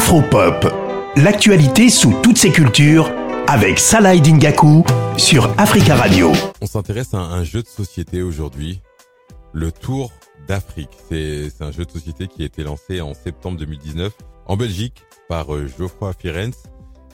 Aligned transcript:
Afropop, 0.00 0.66
l'actualité 1.16 1.90
sous 1.90 2.14
toutes 2.22 2.38
ses 2.38 2.50
cultures 2.50 3.12
avec 3.46 3.78
Salah 3.78 4.16
Dingaku 4.16 4.82
sur 5.18 5.52
Africa 5.60 5.94
Radio. 5.94 6.32
On 6.62 6.66
s'intéresse 6.66 7.12
à 7.12 7.18
un 7.18 7.44
jeu 7.44 7.60
de 7.60 7.66
société 7.66 8.22
aujourd'hui, 8.22 8.80
le 9.52 9.70
Tour 9.70 10.10
d'Afrique. 10.48 10.88
C'est 11.10 11.50
un 11.60 11.70
jeu 11.70 11.84
de 11.84 11.90
société 11.90 12.28
qui 12.28 12.42
a 12.42 12.46
été 12.46 12.64
lancé 12.64 13.02
en 13.02 13.12
septembre 13.12 13.58
2019 13.58 14.10
en 14.46 14.56
Belgique 14.56 15.02
par 15.28 15.54
euh, 15.54 15.68
Geoffroy 15.78 16.14
Firenze. 16.18 16.62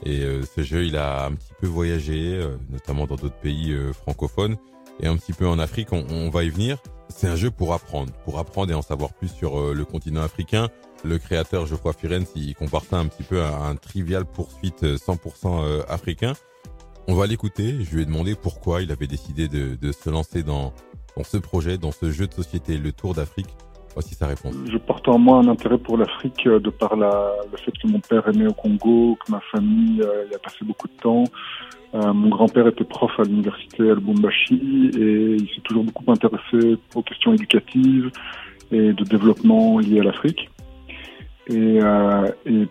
Et 0.04 0.20
euh, 0.20 0.42
ce 0.54 0.62
jeu, 0.62 0.84
il 0.84 0.96
a 0.96 1.26
un 1.26 1.32
petit 1.32 1.54
peu 1.60 1.66
voyagé, 1.66 2.34
euh, 2.34 2.56
notamment 2.70 3.06
dans 3.06 3.16
d'autres 3.16 3.40
pays 3.40 3.76
francophones 4.00 4.56
et 5.00 5.06
un 5.06 5.16
petit 5.16 5.32
peu 5.32 5.46
en 5.46 5.58
Afrique. 5.58 5.92
On, 5.92 6.04
on 6.10 6.30
va 6.30 6.44
y 6.44 6.50
venir. 6.50 6.78
C'est 7.08 7.28
un 7.28 7.36
jeu 7.36 7.50
pour 7.50 7.72
apprendre, 7.72 8.12
pour 8.24 8.38
apprendre 8.38 8.72
et 8.72 8.74
en 8.74 8.82
savoir 8.82 9.12
plus 9.14 9.28
sur 9.28 9.72
le 9.72 9.84
continent 9.84 10.22
africain. 10.22 10.68
Le 11.04 11.18
créateur 11.18 11.66
Geoffroy 11.66 11.92
Firenze, 11.92 12.32
il 12.34 12.54
compare 12.54 12.82
ça 12.82 12.98
un 12.98 13.06
petit 13.06 13.22
peu 13.22 13.42
à 13.42 13.54
un 13.56 13.76
trivial 13.76 14.24
poursuite 14.24 14.82
100% 14.82 15.84
africain. 15.88 16.32
On 17.06 17.14
va 17.14 17.26
l'écouter. 17.26 17.76
Je 17.84 17.94
lui 17.94 18.02
ai 18.02 18.06
demandé 18.06 18.34
pourquoi 18.34 18.82
il 18.82 18.90
avait 18.90 19.06
décidé 19.06 19.46
de, 19.46 19.76
de 19.76 19.92
se 19.92 20.10
lancer 20.10 20.42
dans, 20.42 20.72
dans 21.16 21.24
ce 21.24 21.36
projet, 21.36 21.78
dans 21.78 21.92
ce 21.92 22.10
jeu 22.10 22.26
de 22.26 22.34
société, 22.34 22.76
le 22.76 22.92
Tour 22.92 23.14
d'Afrique. 23.14 23.48
Voici 23.94 24.14
sa 24.14 24.26
réponse. 24.26 24.54
Je 24.70 24.76
porte 24.76 25.08
en 25.08 25.18
moi 25.18 25.38
un 25.38 25.48
intérêt 25.48 25.78
pour 25.78 25.96
l'Afrique 25.96 26.46
euh, 26.46 26.60
de 26.60 26.68
par 26.68 26.96
la, 26.96 27.32
le 27.50 27.56
fait 27.56 27.72
que 27.72 27.88
mon 27.88 28.00
père 28.00 28.28
est 28.28 28.36
né 28.36 28.46
au 28.46 28.52
Congo, 28.52 29.16
que 29.24 29.32
ma 29.32 29.40
famille 29.50 30.02
euh, 30.02 30.26
y 30.30 30.34
a 30.34 30.38
passé 30.38 30.66
beaucoup 30.66 30.86
de 30.86 30.96
temps. 31.00 31.24
Euh, 31.96 32.12
mon 32.12 32.28
grand-père 32.28 32.66
était 32.66 32.84
prof 32.84 33.10
à 33.18 33.22
l'université 33.22 33.90
à 33.90 33.94
Lubumbashi 33.94 34.90
et 34.98 35.36
il 35.36 35.48
s'est 35.54 35.62
toujours 35.62 35.84
beaucoup 35.84 36.10
intéressé 36.10 36.76
aux 36.94 37.02
questions 37.02 37.32
éducatives 37.32 38.10
et 38.70 38.92
de 38.92 39.04
développement 39.04 39.78
liées 39.78 40.00
à 40.00 40.04
l'Afrique. 40.04 40.50
Et, 41.48 41.78
euh, 41.80 42.28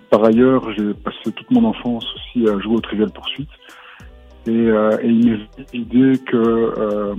par 0.10 0.26
ailleurs, 0.26 0.72
j'ai 0.74 0.94
passé 0.94 1.32
toute 1.32 1.50
mon 1.50 1.64
enfance 1.64 2.06
aussi 2.16 2.48
à 2.48 2.60
jouer 2.60 2.76
au 2.76 2.82
Trivial 2.82 3.10
Poursuite. 3.10 3.50
Et, 4.48 4.52
euh, 4.52 4.98
et 5.02 5.08
il 5.08 5.32
m'est 5.32 5.74
l'idée 5.74 6.20
que 6.20 6.38
euh, 6.38 7.16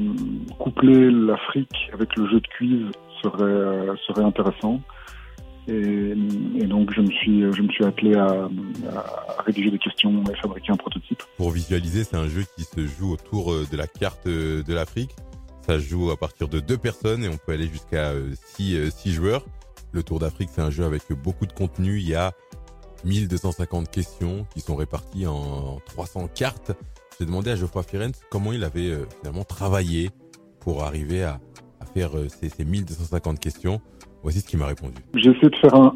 coupler 0.58 1.10
l'Afrique 1.10 1.90
avec 1.92 2.14
le 2.16 2.28
jeu 2.28 2.40
de 2.40 2.46
quiz 2.56 2.82
serait, 3.22 3.96
serait 4.06 4.22
intéressant. 4.22 4.80
Et, 5.68 6.14
donc 6.66 6.92
je 6.92 7.00
me 7.00 7.10
suis 7.10 7.40
je 7.52 7.62
me 7.62 7.68
suis 7.68 7.84
attelé 7.84 8.14
à, 8.14 8.48
rédiger 9.44 9.70
des 9.70 9.78
questions 9.78 10.22
et 10.24 10.36
fabriquer 10.36 10.72
un 10.72 10.76
prototype. 10.76 11.22
Pour 11.36 11.50
visualiser, 11.50 12.04
c'est 12.04 12.16
un 12.16 12.28
jeu 12.28 12.44
qui 12.56 12.64
se 12.64 12.86
joue 12.86 13.12
autour 13.12 13.52
euh, 13.52 13.66
de 13.70 13.76
la 13.76 13.86
carte 13.86 14.26
euh, 14.26 14.62
de 14.62 14.74
l'Afrique. 14.74 15.14
Ça 15.62 15.74
se 15.80 15.84
joue 15.84 16.10
à 16.10 16.16
partir 16.16 16.48
de 16.48 16.60
deux 16.60 16.78
personnes 16.78 17.24
et 17.24 17.28
on 17.28 17.36
peut 17.36 17.52
aller 17.52 17.66
jusqu'à 17.66 18.12
six, 18.34 18.78
six 18.92 19.12
joueurs. 19.12 19.44
Le 19.90 20.04
Tour 20.04 20.20
d'Afrique, 20.20 20.50
c'est 20.52 20.60
un 20.60 20.70
jeu 20.70 20.84
avec 20.84 21.02
beaucoup 21.12 21.46
de 21.46 21.52
contenu. 21.52 21.98
Il 21.98 22.08
y 22.08 22.14
a 22.14 22.32
1250 23.04 23.90
questions 23.90 24.46
qui 24.52 24.60
sont 24.60 24.76
réparties 24.76 25.26
en 25.26 25.80
300 25.86 26.28
cartes. 26.34 26.72
J'ai 27.18 27.26
demandé 27.26 27.50
à 27.50 27.56
Geoffroy 27.56 27.82
Firenze 27.82 28.20
comment 28.30 28.52
il 28.52 28.62
avait 28.64 28.90
euh, 28.90 29.06
finalement 29.20 29.44
travaillé 29.44 30.10
pour 30.60 30.84
arriver 30.84 31.22
à 31.22 31.40
euh, 32.02 32.28
ces, 32.28 32.48
ces 32.48 32.64
1250 32.64 33.38
questions. 33.38 33.80
Voici 34.22 34.40
ce 34.40 34.46
qu'il 34.46 34.58
m'a 34.58 34.66
répondu. 34.66 34.94
J'ai 35.14 35.30
essayé 35.30 35.50
de 35.50 35.56
faire 35.56 35.74
un, 35.74 35.94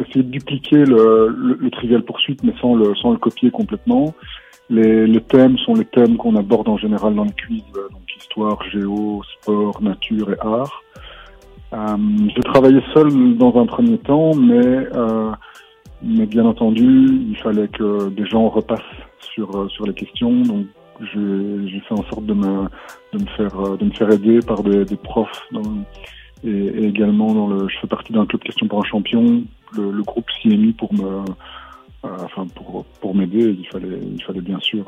essayer 0.00 0.22
de 0.24 0.30
dupliquer 0.30 0.84
le, 0.84 1.28
le, 1.28 1.54
le, 1.54 1.70
trivial 1.70 2.02
poursuite, 2.02 2.42
mais 2.42 2.52
sans 2.60 2.74
le, 2.74 2.94
sans 2.96 3.12
le 3.12 3.18
copier 3.18 3.50
complètement. 3.50 4.14
Les, 4.70 5.20
thèmes 5.28 5.56
sont 5.58 5.74
les 5.74 5.84
thèmes 5.84 6.16
qu'on 6.16 6.36
aborde 6.36 6.68
en 6.68 6.76
général 6.76 7.14
dans 7.14 7.24
les 7.24 7.32
quiz, 7.32 7.62
euh, 7.76 7.88
donc 7.90 8.02
histoire, 8.16 8.62
géo, 8.70 9.22
sport, 9.40 9.80
nature 9.80 10.30
et 10.32 10.36
art. 10.40 10.82
Euh, 11.72 11.96
j'ai 12.34 12.42
travaillé 12.42 12.80
seul 12.92 13.36
dans 13.36 13.56
un 13.56 13.66
premier 13.66 13.98
temps, 13.98 14.34
mais 14.34 14.86
mais 16.00 16.26
bien 16.26 16.46
entendu, 16.46 17.08
il 17.28 17.36
fallait 17.38 17.66
que 17.66 18.08
des 18.10 18.24
gens 18.24 18.48
repassent 18.48 18.80
sur 19.20 19.70
sur 19.70 19.84
les 19.86 19.94
questions. 19.94 20.42
J'ai 21.00 21.80
fait 21.80 21.94
en 21.94 22.02
sorte 22.10 22.26
de 22.26 22.34
me 22.34 22.68
de 23.12 23.18
me 23.18 23.26
faire 23.36 23.60
euh, 23.60 23.76
de 23.76 23.84
me 23.84 23.92
faire 23.92 24.10
aider 24.10 24.40
par 24.40 24.62
des, 24.62 24.84
profs. 24.96 25.42
Et, 26.44 26.86
également 26.86 27.32
dans 27.34 27.48
le, 27.48 27.68
je 27.68 27.78
fais 27.80 27.86
partie 27.86 28.12
d'un 28.12 28.26
club 28.26 28.42
question 28.42 28.68
pour 28.68 28.80
un 28.80 28.88
champion, 28.88 29.42
le, 29.76 30.02
groupe 30.02 30.26
CMI 30.42 30.72
pour 30.72 30.92
me 30.94 31.04
euh, 31.04 31.24
enfin 32.02 32.46
pour 32.54 32.84
pour 33.00 33.14
m'aider. 33.14 33.56
Il 33.58 33.66
fallait 33.68 34.00
il 34.02 34.22
fallait 34.22 34.40
bien 34.40 34.60
sûr 34.60 34.86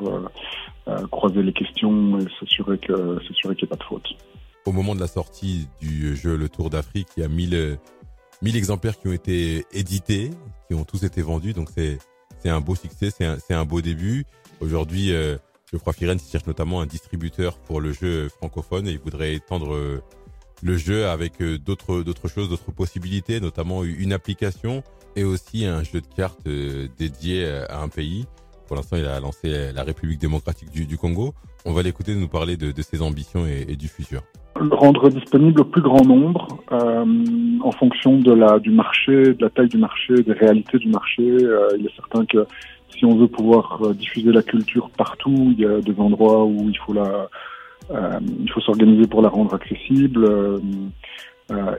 euh, 0.88 1.06
croiser 1.08 1.42
les 1.42 1.52
questions 1.52 2.18
et 2.18 2.26
s'assurer 2.38 2.78
qu'il 2.78 2.94
n'y 2.94 3.62
ait 3.62 3.66
pas 3.66 3.76
de 3.76 3.84
faute. 3.84 4.08
Au 4.66 4.72
moment 4.72 4.94
de 4.94 5.00
la 5.00 5.06
sortie 5.06 5.68
du 5.80 6.14
jeu 6.16 6.36
Le 6.36 6.48
Tour 6.48 6.70
d'Afrique, 6.70 7.08
il 7.16 7.20
y 7.20 7.26
a 7.26 7.28
1000 7.28 7.78
1000 8.42 8.56
exemplaires 8.56 8.98
qui 8.98 9.08
ont 9.08 9.12
été 9.12 9.64
édités, 9.72 10.30
qui 10.68 10.74
ont 10.74 10.84
tous 10.84 11.04
été 11.04 11.22
vendus. 11.22 11.52
Donc 11.52 11.68
c'est 11.70 11.98
un 12.44 12.60
beau 12.60 12.74
succès, 12.74 13.10
c'est 13.10 13.24
un, 13.24 13.38
un 13.50 13.64
beau 13.64 13.80
début. 13.80 14.24
Aujourd'hui, 14.60 15.12
je 15.72 15.78
crois 15.78 15.92
Firenze 15.92 16.28
cherche 16.30 16.46
notamment 16.46 16.80
un 16.80 16.86
distributeur 16.86 17.56
pour 17.58 17.80
le 17.80 17.92
jeu 17.92 18.28
francophone 18.28 18.88
et 18.88 18.92
il 18.92 18.98
voudrait 18.98 19.34
étendre 19.34 19.74
euh, 19.74 20.02
le 20.62 20.76
jeu 20.76 21.06
avec 21.06 21.40
euh, 21.40 21.58
d'autres 21.58 22.02
d'autres 22.02 22.28
choses, 22.28 22.48
d'autres 22.48 22.72
possibilités, 22.72 23.40
notamment 23.40 23.84
une 23.84 24.12
application 24.12 24.82
et 25.16 25.24
aussi 25.24 25.64
un 25.66 25.82
jeu 25.82 26.00
de 26.00 26.06
cartes 26.06 26.46
euh, 26.46 26.88
dédié 26.98 27.46
à 27.68 27.80
un 27.80 27.88
pays. 27.88 28.26
Pour 28.66 28.76
l'instant, 28.76 28.96
il 28.96 29.04
a 29.04 29.18
lancé 29.18 29.72
la 29.72 29.82
République 29.82 30.20
démocratique 30.20 30.70
du, 30.70 30.96
Congo. 30.96 31.34
On 31.64 31.72
va 31.72 31.82
l'écouter 31.82 32.14
nous 32.14 32.28
parler 32.28 32.56
de, 32.56 32.82
ses 32.82 33.02
ambitions 33.02 33.44
et, 33.44 33.74
du 33.74 33.88
futur 33.88 34.22
le 34.60 34.74
rendre 34.74 35.08
disponible 35.08 35.62
au 35.62 35.64
plus 35.64 35.80
grand 35.80 36.04
nombre 36.04 36.46
en 36.70 37.72
fonction 37.72 38.18
de 38.18 38.32
la 38.32 38.58
du 38.58 38.70
marché, 38.70 39.34
de 39.34 39.36
la 39.40 39.50
taille 39.50 39.68
du 39.68 39.78
marché, 39.78 40.14
des 40.22 40.32
réalités 40.32 40.78
du 40.78 40.88
marché. 40.88 41.22
Euh, 41.22 41.68
il 41.78 41.86
est 41.86 41.94
certain 41.96 42.24
que 42.26 42.46
si 42.96 43.04
on 43.04 43.16
veut 43.16 43.28
pouvoir 43.28 43.80
euh, 43.82 43.94
diffuser 43.94 44.32
la 44.32 44.42
culture 44.42 44.90
partout, 44.90 45.54
il 45.56 45.60
y 45.60 45.66
a 45.66 45.80
des 45.80 45.98
endroits 45.98 46.44
où 46.44 46.68
il 46.68 46.78
faut 46.78 46.92
la 46.92 47.28
euh, 47.90 48.20
il 48.38 48.50
faut 48.50 48.60
s'organiser 48.60 49.06
pour 49.06 49.22
la 49.22 49.28
rendre 49.28 49.54
accessible. 49.54 50.24
Euh, 50.24 50.58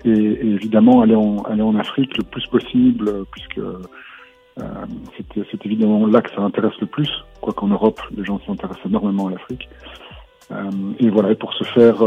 et, 0.04 0.12
évidemment 0.12 1.02
aller 1.02 1.16
en 1.16 1.38
aller 1.44 1.62
en 1.62 1.76
Afrique 1.76 2.18
le 2.18 2.24
plus 2.24 2.46
possible 2.48 3.26
puisque 3.32 3.62
c'est 4.58 5.66
évidemment 5.66 6.06
là 6.06 6.22
que 6.22 6.30
ça 6.32 6.42
intéresse 6.42 6.78
le 6.82 6.88
plus, 6.88 7.10
quoi 7.40 7.54
qu'en 7.54 7.68
Europe 7.68 8.02
les 8.16 8.26
gens 8.26 8.40
s'intéressent 8.46 8.86
énormément 8.86 9.28
à 9.28 9.32
l'Afrique. 9.32 9.70
Et 11.00 11.10
voilà, 11.10 11.32
et 11.32 11.36
pour 11.36 11.54
ce 11.54 11.64
faire, 11.64 12.04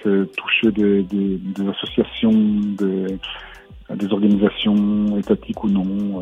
c'est 0.00 0.36
toucher 0.36 0.70
des, 0.70 1.04
associations, 1.68 2.30
des, 2.78 4.12
organisations 4.12 5.18
étatiques 5.18 5.64
ou 5.64 5.68
non, 5.68 6.20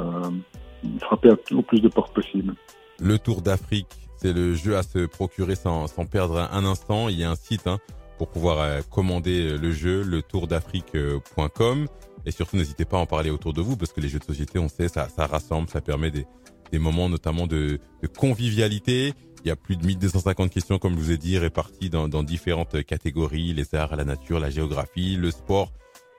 frapper 1.00 1.30
au 1.52 1.62
plus 1.62 1.80
de 1.80 1.88
portes 1.88 2.14
possible. 2.14 2.54
Le 2.98 3.18
Tour 3.18 3.42
d'Afrique, 3.42 3.88
c'est 4.16 4.32
le 4.32 4.54
jeu 4.54 4.76
à 4.76 4.82
se 4.82 5.06
procurer 5.06 5.54
sans, 5.54 5.86
sans 5.86 6.06
perdre 6.06 6.48
un 6.50 6.64
instant. 6.64 7.08
Il 7.08 7.18
y 7.18 7.24
a 7.24 7.30
un 7.30 7.36
site 7.36 7.66
hein, 7.66 7.78
pour 8.18 8.28
pouvoir 8.28 8.60
euh, 8.60 8.80
commander 8.90 9.56
le 9.58 9.70
jeu, 9.72 10.02
le 10.02 10.22
tourdafrique.com. 10.22 11.86
Et 12.24 12.30
surtout, 12.30 12.56
n'hésitez 12.56 12.84
pas 12.84 12.96
à 12.96 13.00
en 13.00 13.06
parler 13.06 13.30
autour 13.30 13.52
de 13.52 13.60
vous 13.60 13.76
parce 13.76 13.92
que 13.92 14.00
les 14.00 14.08
jeux 14.08 14.18
de 14.18 14.24
société, 14.24 14.58
on 14.58 14.68
sait, 14.68 14.88
ça, 14.88 15.08
ça 15.08 15.26
rassemble, 15.26 15.68
ça 15.68 15.80
permet 15.80 16.10
des, 16.10 16.26
des 16.72 16.78
moments 16.78 17.08
notamment 17.08 17.46
de, 17.46 17.78
de 18.02 18.06
convivialité. 18.06 19.12
Il 19.44 19.48
y 19.48 19.50
a 19.50 19.56
plus 19.56 19.76
de 19.76 19.86
1250 19.86 20.50
questions, 20.50 20.78
comme 20.78 20.94
je 20.94 20.98
vous 20.98 21.12
ai 21.12 21.18
dit, 21.18 21.38
réparties 21.38 21.88
dans, 21.88 22.08
dans 22.08 22.24
différentes 22.24 22.82
catégories, 22.84 23.52
les 23.52 23.74
arts, 23.74 23.94
la 23.94 24.04
nature, 24.04 24.40
la 24.40 24.50
géographie, 24.50 25.16
le 25.16 25.30
sport 25.30 25.72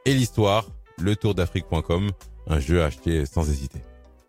et 0.05 0.13
l'histoire. 0.13 0.67
Le 0.99 1.15
tourdafrique.com, 1.15 2.09
un 2.47 2.59
jeu 2.59 2.81
à 2.81 2.85
acheter 2.85 3.25
sans 3.25 3.49
hésiter. 3.49 3.81